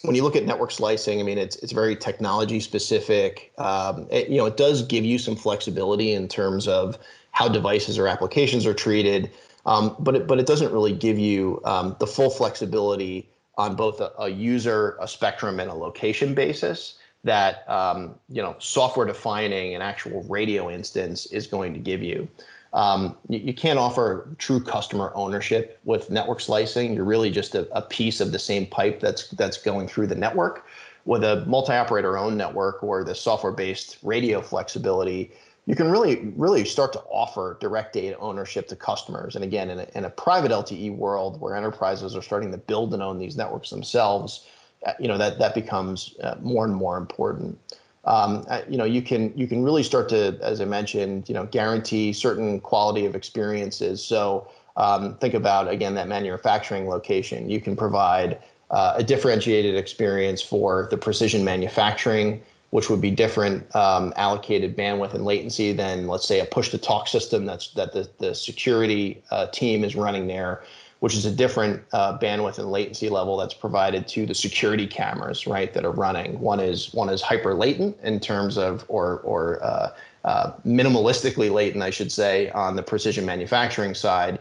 when 0.02 0.14
you 0.14 0.22
look 0.22 0.36
at 0.36 0.44
network 0.44 0.70
slicing, 0.70 1.18
I 1.18 1.22
mean, 1.22 1.38
it's 1.38 1.56
it's 1.56 1.72
very 1.72 1.96
technology 1.96 2.60
specific. 2.60 3.50
Um, 3.56 4.06
it, 4.10 4.28
you 4.28 4.36
know, 4.36 4.44
it 4.44 4.58
does 4.58 4.82
give 4.82 5.06
you 5.06 5.16
some 5.16 5.34
flexibility 5.34 6.12
in 6.12 6.28
terms 6.28 6.68
of 6.68 6.98
how 7.30 7.48
devices 7.48 7.98
or 7.98 8.06
applications 8.06 8.66
are 8.66 8.74
treated, 8.74 9.30
um, 9.64 9.96
but 9.98 10.14
it, 10.14 10.26
but 10.26 10.38
it 10.38 10.44
doesn't 10.44 10.72
really 10.74 10.92
give 10.92 11.18
you 11.18 11.58
um, 11.64 11.96
the 12.00 12.06
full 12.06 12.28
flexibility 12.28 13.30
on 13.56 13.76
both 13.76 14.00
a, 14.00 14.12
a, 14.18 14.28
user, 14.28 14.96
a 15.00 15.08
spectrum, 15.08 15.60
and 15.60 15.70
a 15.70 15.74
location 15.74 16.34
basis 16.34 16.98
that 17.24 17.68
um, 17.68 18.14
you 18.28 18.42
know 18.42 18.56
software 18.58 19.06
defining 19.06 19.74
an 19.74 19.82
actual 19.82 20.22
radio 20.24 20.70
instance 20.70 21.26
is 21.26 21.46
going 21.46 21.72
to 21.74 21.78
give 21.78 22.02
you. 22.02 22.28
Um, 22.72 23.16
you, 23.28 23.38
you, 23.40 23.54
can't 23.54 23.78
offer 23.78 24.28
true 24.38 24.60
customer 24.62 25.10
ownership 25.16 25.80
with 25.84 26.08
network 26.08 26.40
slicing. 26.40 26.94
You're 26.94 27.04
really 27.04 27.30
just 27.30 27.56
a, 27.56 27.68
a, 27.76 27.82
piece 27.82 28.20
of 28.20 28.30
the 28.30 28.38
same 28.38 28.64
pipe 28.66 29.00
that's 29.00 29.28
that's 29.30 29.58
going 29.58 29.88
through 29.88 30.06
the 30.06 30.14
network. 30.14 30.66
With 31.04 31.24
a 31.24 31.44
multi-operator 31.46 32.16
owned 32.16 32.36
network 32.36 32.82
or 32.84 33.02
the 33.02 33.14
software-based 33.14 33.98
radio 34.02 34.40
flexibility, 34.40 35.32
you 35.70 35.76
can 35.76 35.88
really 35.88 36.32
really 36.36 36.64
start 36.64 36.92
to 36.92 36.98
offer 37.02 37.56
direct 37.60 37.92
data 37.92 38.18
ownership 38.18 38.66
to 38.66 38.74
customers. 38.74 39.36
And 39.36 39.44
again, 39.44 39.70
in 39.70 39.78
a, 39.78 39.86
in 39.94 40.04
a 40.04 40.10
private 40.10 40.50
LTE 40.50 40.96
world 40.96 41.40
where 41.40 41.54
enterprises 41.54 42.16
are 42.16 42.22
starting 42.22 42.50
to 42.50 42.58
build 42.58 42.92
and 42.92 43.00
own 43.00 43.20
these 43.20 43.36
networks 43.36 43.70
themselves, 43.70 44.46
uh, 44.84 44.94
you 44.98 45.06
know 45.06 45.16
that 45.16 45.38
that 45.38 45.54
becomes 45.54 46.16
uh, 46.24 46.34
more 46.40 46.64
and 46.64 46.74
more 46.74 46.96
important. 46.98 47.56
Um, 48.04 48.44
uh, 48.48 48.62
you 48.68 48.78
know 48.78 48.84
you 48.84 49.00
can 49.00 49.32
you 49.38 49.46
can 49.46 49.62
really 49.62 49.84
start 49.84 50.08
to 50.08 50.36
as 50.42 50.60
i 50.60 50.64
mentioned 50.64 51.28
you 51.28 51.34
know 51.34 51.46
guarantee 51.46 52.12
certain 52.12 52.58
quality 52.58 53.06
of 53.06 53.14
experiences. 53.14 54.04
So 54.04 54.48
um, 54.76 55.14
think 55.18 55.34
about 55.34 55.68
again 55.68 55.94
that 55.94 56.08
manufacturing 56.08 56.88
location. 56.88 57.48
You 57.48 57.60
can 57.60 57.76
provide 57.76 58.40
uh, 58.72 58.94
a 58.96 59.04
differentiated 59.04 59.76
experience 59.76 60.42
for 60.42 60.88
the 60.90 60.96
precision 60.96 61.44
manufacturing 61.44 62.42
which 62.70 62.88
would 62.88 63.00
be 63.00 63.10
different 63.10 63.74
um, 63.74 64.12
allocated 64.16 64.76
bandwidth 64.76 65.14
and 65.14 65.24
latency 65.24 65.72
than 65.72 66.06
let's 66.06 66.26
say 66.26 66.40
a 66.40 66.44
push 66.44 66.70
to 66.70 66.78
talk 66.78 67.08
system 67.08 67.44
that's 67.44 67.68
that 67.74 67.92
the, 67.92 68.08
the 68.18 68.34
security 68.34 69.22
uh, 69.30 69.46
team 69.48 69.84
is 69.84 69.96
running 69.96 70.26
there 70.26 70.62
which 71.00 71.14
is 71.14 71.24
a 71.24 71.30
different 71.30 71.82
uh, 71.92 72.16
bandwidth 72.18 72.58
and 72.58 72.70
latency 72.70 73.08
level 73.08 73.36
that's 73.36 73.54
provided 73.54 74.06
to 74.06 74.26
the 74.26 74.34
security 74.34 74.86
cameras, 74.86 75.46
right, 75.46 75.72
that 75.72 75.84
are 75.84 75.92
running. 75.92 76.38
One 76.38 76.60
is 76.60 76.92
one 76.92 77.08
is 77.08 77.20
hyper 77.22 77.54
latent 77.54 77.98
in 78.02 78.20
terms 78.20 78.56
of, 78.56 78.84
or 78.88 79.20
or 79.20 79.62
uh, 79.64 79.90
uh, 80.24 80.52
minimalistically 80.66 81.50
latent, 81.50 81.82
I 81.82 81.90
should 81.90 82.12
say, 82.12 82.50
on 82.50 82.76
the 82.76 82.82
precision 82.82 83.24
manufacturing 83.24 83.94
side. 83.94 84.38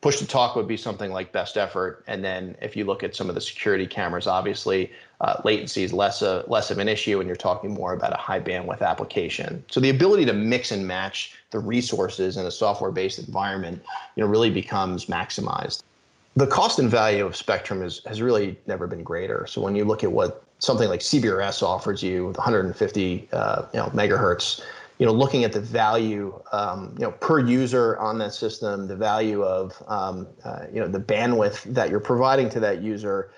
Push 0.00 0.18
to 0.18 0.26
talk 0.26 0.54
would 0.54 0.68
be 0.68 0.76
something 0.76 1.12
like 1.12 1.32
best 1.32 1.56
effort, 1.56 2.04
and 2.06 2.24
then 2.24 2.56
if 2.62 2.76
you 2.76 2.84
look 2.84 3.02
at 3.02 3.16
some 3.16 3.28
of 3.28 3.34
the 3.34 3.40
security 3.40 3.86
cameras, 3.86 4.28
obviously 4.28 4.92
uh, 5.20 5.40
latency 5.44 5.82
is 5.82 5.92
less 5.92 6.22
a, 6.22 6.44
less 6.46 6.70
of 6.70 6.78
an 6.78 6.88
issue, 6.88 7.18
and 7.18 7.26
you're 7.26 7.36
talking 7.36 7.74
more 7.74 7.94
about 7.94 8.12
a 8.12 8.16
high 8.16 8.38
bandwidth 8.38 8.80
application. 8.80 9.64
So 9.68 9.80
the 9.80 9.90
ability 9.90 10.24
to 10.26 10.32
mix 10.32 10.70
and 10.70 10.86
match 10.86 11.32
the 11.50 11.58
resources 11.58 12.36
in 12.36 12.46
a 12.46 12.50
software-based 12.50 13.18
environment, 13.18 13.82
you 14.14 14.22
know, 14.22 14.30
really 14.30 14.50
becomes 14.50 15.06
maximized 15.06 15.82
the 16.38 16.46
cost 16.46 16.78
and 16.78 16.88
value 16.88 17.26
of 17.26 17.34
spectrum 17.34 17.82
is, 17.82 18.00
has 18.06 18.22
really 18.22 18.56
never 18.66 18.86
been 18.86 19.02
greater. 19.02 19.44
So 19.48 19.60
when 19.60 19.74
you 19.74 19.84
look 19.84 20.04
at 20.04 20.12
what 20.12 20.44
something 20.60 20.88
like 20.88 21.00
CBRS 21.00 21.62
offers 21.64 22.02
you, 22.02 22.26
150 22.26 23.28
uh, 23.32 23.62
you 23.72 23.80
know, 23.80 23.86
megahertz, 23.86 24.62
you 24.98 25.06
know, 25.06 25.12
looking 25.12 25.44
at 25.44 25.52
the 25.52 25.60
value, 25.60 26.40
um, 26.52 26.94
you 26.98 27.04
know, 27.04 27.12
per 27.12 27.38
user 27.38 27.96
on 27.98 28.18
that 28.18 28.34
system, 28.34 28.88
the 28.88 28.96
value 28.96 29.42
of, 29.42 29.80
um, 29.86 30.26
uh, 30.44 30.64
you 30.72 30.80
know, 30.80 30.88
the 30.88 30.98
bandwidth 30.98 31.62
that 31.72 31.88
you're 31.88 32.00
providing 32.00 32.50
to 32.50 32.60
that 32.60 32.82
user, 32.82 33.30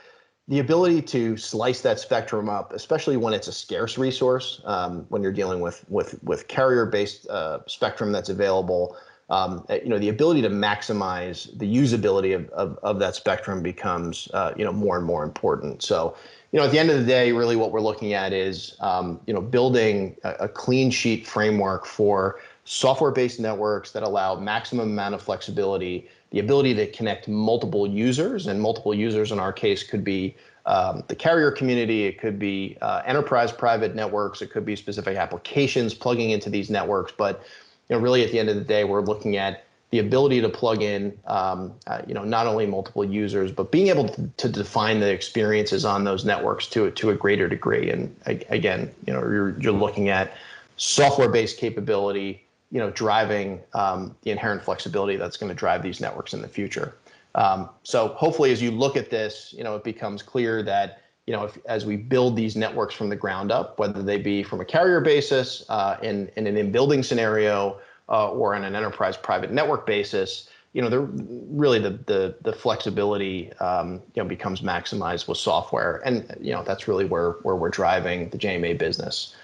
the 0.49 0.59
ability 0.59 1.03
to 1.03 1.37
slice 1.37 1.83
that 1.83 2.01
spectrum 2.01 2.49
up, 2.49 2.73
especially 2.73 3.17
when 3.17 3.35
it's 3.35 3.47
a 3.47 3.53
scarce 3.53 3.99
resource, 3.99 4.63
um, 4.65 5.05
when 5.11 5.23
you're 5.23 5.33
dealing 5.33 5.61
with 5.61 5.85
with 5.89 6.19
with 6.25 6.49
carrier-based 6.49 7.29
uh, 7.29 7.59
spectrum 7.67 8.11
that's 8.11 8.31
available, 8.31 8.97
um, 9.31 9.65
uh, 9.71 9.77
you 9.83 9.89
know, 9.89 9.99
the 9.99 10.09
ability 10.09 10.43
to 10.43 10.51
maximize 10.51 11.57
the 11.59 11.77
usability 11.77 12.35
of, 12.35 12.49
of, 12.51 12.79
of 12.83 12.99
that 12.99 13.15
spectrum 13.15 13.63
becomes, 13.63 14.29
uh, 14.35 14.53
you 14.57 14.65
know, 14.65 14.73
more 14.73 14.97
and 14.97 15.07
more 15.07 15.23
important. 15.23 15.83
So, 15.83 16.17
you 16.51 16.59
know, 16.59 16.67
at 16.67 16.73
the 16.73 16.79
end 16.81 16.91
of 16.91 16.99
the 16.99 17.07
day, 17.07 17.31
really 17.31 17.55
what 17.55 17.71
we're 17.71 17.81
looking 17.81 18.13
at 18.13 18.33
is, 18.33 18.77
um, 18.81 19.21
you 19.27 19.33
know, 19.33 19.41
building 19.41 20.17
a, 20.25 20.31
a, 20.41 20.49
clean 20.49 20.91
sheet 20.91 21.29
framework 21.29 21.87
for 21.87 22.41
software-based 22.65 23.39
networks 23.39 23.93
that 23.93 24.03
allow 24.03 24.35
maximum 24.35 24.91
amount 24.91 25.15
of 25.15 25.23
flexibility, 25.23 26.09
the 26.31 26.41
ability 26.41 26.75
to 26.75 26.91
connect 26.91 27.29
multiple 27.29 27.87
users, 27.87 28.49
and 28.49 28.61
multiple 28.61 28.93
users 28.93 29.31
in 29.31 29.39
our 29.39 29.53
case 29.53 29.85
could 29.85 30.03
be 30.03 30.35
um, 30.67 31.05
the 31.09 31.15
carrier 31.15 31.51
community, 31.51 32.05
it 32.05 32.19
could 32.19 32.39
be 32.39 32.77
uh, 32.83 33.03
enterprise 33.07 33.51
private 33.51 33.95
networks, 33.95 34.43
it 34.43 34.51
could 34.51 34.65
be 34.65 34.77
specific 34.77 35.17
applications 35.17 35.95
plugging 35.95 36.31
into 36.31 36.51
these 36.51 36.69
networks, 36.69 37.13
but 37.17 37.43
you 37.91 37.97
know, 37.97 38.03
really 38.03 38.25
at 38.25 38.31
the 38.31 38.39
end 38.39 38.49
of 38.49 38.55
the 38.55 38.63
day, 38.63 38.85
we're 38.85 39.03
looking 39.03 39.37
at 39.37 39.65
the 39.91 39.99
ability 39.99 40.41
to 40.41 40.49
plug 40.49 40.83
in, 40.83 41.19
um, 41.27 41.75
uh, 41.89 42.01
you 42.07 42.15
know, 42.15 42.23
not 42.23 42.47
only 42.47 42.65
multiple 42.65 43.05
users, 43.05 43.51
but 43.51 43.73
being 43.73 43.89
able 43.89 44.09
to, 44.09 44.31
to, 44.37 44.49
define 44.49 45.01
the 45.01 45.11
experiences 45.11 45.85
on 45.85 46.05
those 46.05 46.25
networks 46.25 46.69
to 46.69 46.93
to 46.93 47.11
a 47.11 47.15
greater 47.15 47.49
degree. 47.49 47.91
And 47.91 48.15
again, 48.27 48.93
you 49.07 49.13
know, 49.13 49.19
you're 49.21 49.59
you're 49.59 49.73
looking 49.73 50.09
at 50.09 50.33
software-based 50.77 51.59
capability, 51.59 52.45
you 52.71 52.79
know, 52.79 52.91
driving 52.91 53.61
um, 53.75 54.15
the 54.23 54.31
inherent 54.31 54.63
flexibility 54.63 55.17
that's 55.17 55.37
going 55.37 55.49
to 55.49 55.57
drive 55.57 55.83
these 55.83 56.01
networks 56.01 56.33
in 56.33 56.41
the 56.41 56.49
future. 56.49 56.95
Um, 57.35 57.69
so 57.83 58.09
hopefully, 58.09 58.53
as 58.53 58.63
you 58.63 58.71
look 58.71 58.97
at 58.97 59.11
this, 59.11 59.53
you 59.57 59.65
know, 59.65 59.75
it 59.75 59.83
becomes 59.83 60.23
clear 60.23 60.63
that 60.63 61.00
you 61.31 61.37
know, 61.37 61.45
if, 61.45 61.57
as 61.67 61.87
we 61.87 61.97
build 61.97 62.35
these 62.35 62.57
networks 62.57 62.93
from 62.93 63.09
the 63.09 63.15
ground 63.15 63.53
up, 63.53 63.79
whether 63.79 64.03
they 64.03 64.19
be 64.19 64.43
from 64.43 64.61
a 64.61 64.65
carrier 64.65 65.01
basis 65.01 65.65
uh, 65.69 65.97
in, 66.03 66.29
in 66.35 66.49
an 66.49 66.57
in-building 66.57 67.05
scenario 67.05 67.79
uh, 68.09 68.33
or 68.33 68.57
in 68.57 68.65
an 68.65 68.75
enterprise 68.75 69.17
private 69.17 69.53
network 69.53 69.87
basis, 69.87 70.49
you 70.73 70.83
know, 70.83 70.89
the 70.89 71.03
really 71.03 71.79
the 71.79 71.91
the 72.07 72.35
the 72.43 72.53
flexibility 72.53 73.53
um, 73.59 74.03
you 74.15 74.23
know 74.23 74.29
becomes 74.29 74.61
maximized 74.61 75.29
with 75.29 75.39
software, 75.39 76.03
and 76.05 76.37
you 76.41 76.53
know 76.53 76.65
that's 76.65 76.89
really 76.89 77.05
where 77.05 77.33
where 77.43 77.55
we're 77.55 77.71
driving 77.71 78.29
the 78.31 78.39
JMA 78.39 78.77
business. 78.77 79.35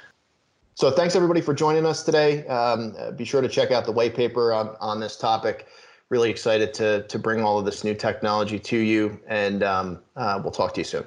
So 0.75 0.90
thanks 0.90 1.14
everybody 1.14 1.40
for 1.40 1.55
joining 1.55 1.87
us 1.87 2.02
today. 2.02 2.47
Um, 2.49 2.97
be 3.16 3.25
sure 3.25 3.43
to 3.43 3.49
check 3.49 3.71
out 3.71 3.87
the 3.87 3.93
white 3.93 4.14
paper 4.16 4.52
on 4.52 4.76
on 4.81 4.99
this 4.99 5.16
topic. 5.16 5.66
Really 6.11 6.31
excited 6.31 6.75
to 6.75 7.02
to 7.02 7.19
bring 7.19 7.43
all 7.43 7.61
of 7.61 7.64
this 7.64 7.85
new 7.85 7.95
technology 7.95 8.59
to 8.59 8.76
you, 8.76 9.21
and 9.28 9.62
um, 9.62 9.99
uh, 10.16 10.40
we'll 10.43 10.52
talk 10.52 10.75
to 10.75 10.81
you 10.81 10.85
soon. 10.85 11.07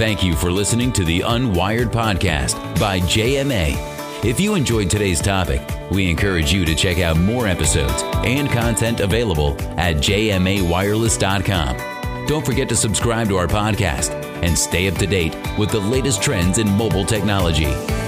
Thank 0.00 0.24
you 0.24 0.34
for 0.34 0.50
listening 0.50 0.92
to 0.92 1.04
the 1.04 1.20
Unwired 1.20 1.90
Podcast 1.90 2.56
by 2.80 3.00
JMA. 3.00 3.74
If 4.24 4.40
you 4.40 4.54
enjoyed 4.54 4.88
today's 4.88 5.20
topic, 5.20 5.60
we 5.90 6.08
encourage 6.08 6.50
you 6.50 6.64
to 6.64 6.74
check 6.74 7.00
out 7.00 7.18
more 7.18 7.46
episodes 7.46 8.02
and 8.24 8.48
content 8.48 9.00
available 9.00 9.60
at 9.78 9.96
jmawireless.com. 9.96 12.26
Don't 12.26 12.46
forget 12.46 12.66
to 12.70 12.76
subscribe 12.76 13.28
to 13.28 13.36
our 13.36 13.46
podcast 13.46 14.12
and 14.42 14.58
stay 14.58 14.88
up 14.88 14.94
to 14.94 15.06
date 15.06 15.36
with 15.58 15.70
the 15.70 15.80
latest 15.80 16.22
trends 16.22 16.56
in 16.56 16.66
mobile 16.70 17.04
technology. 17.04 17.99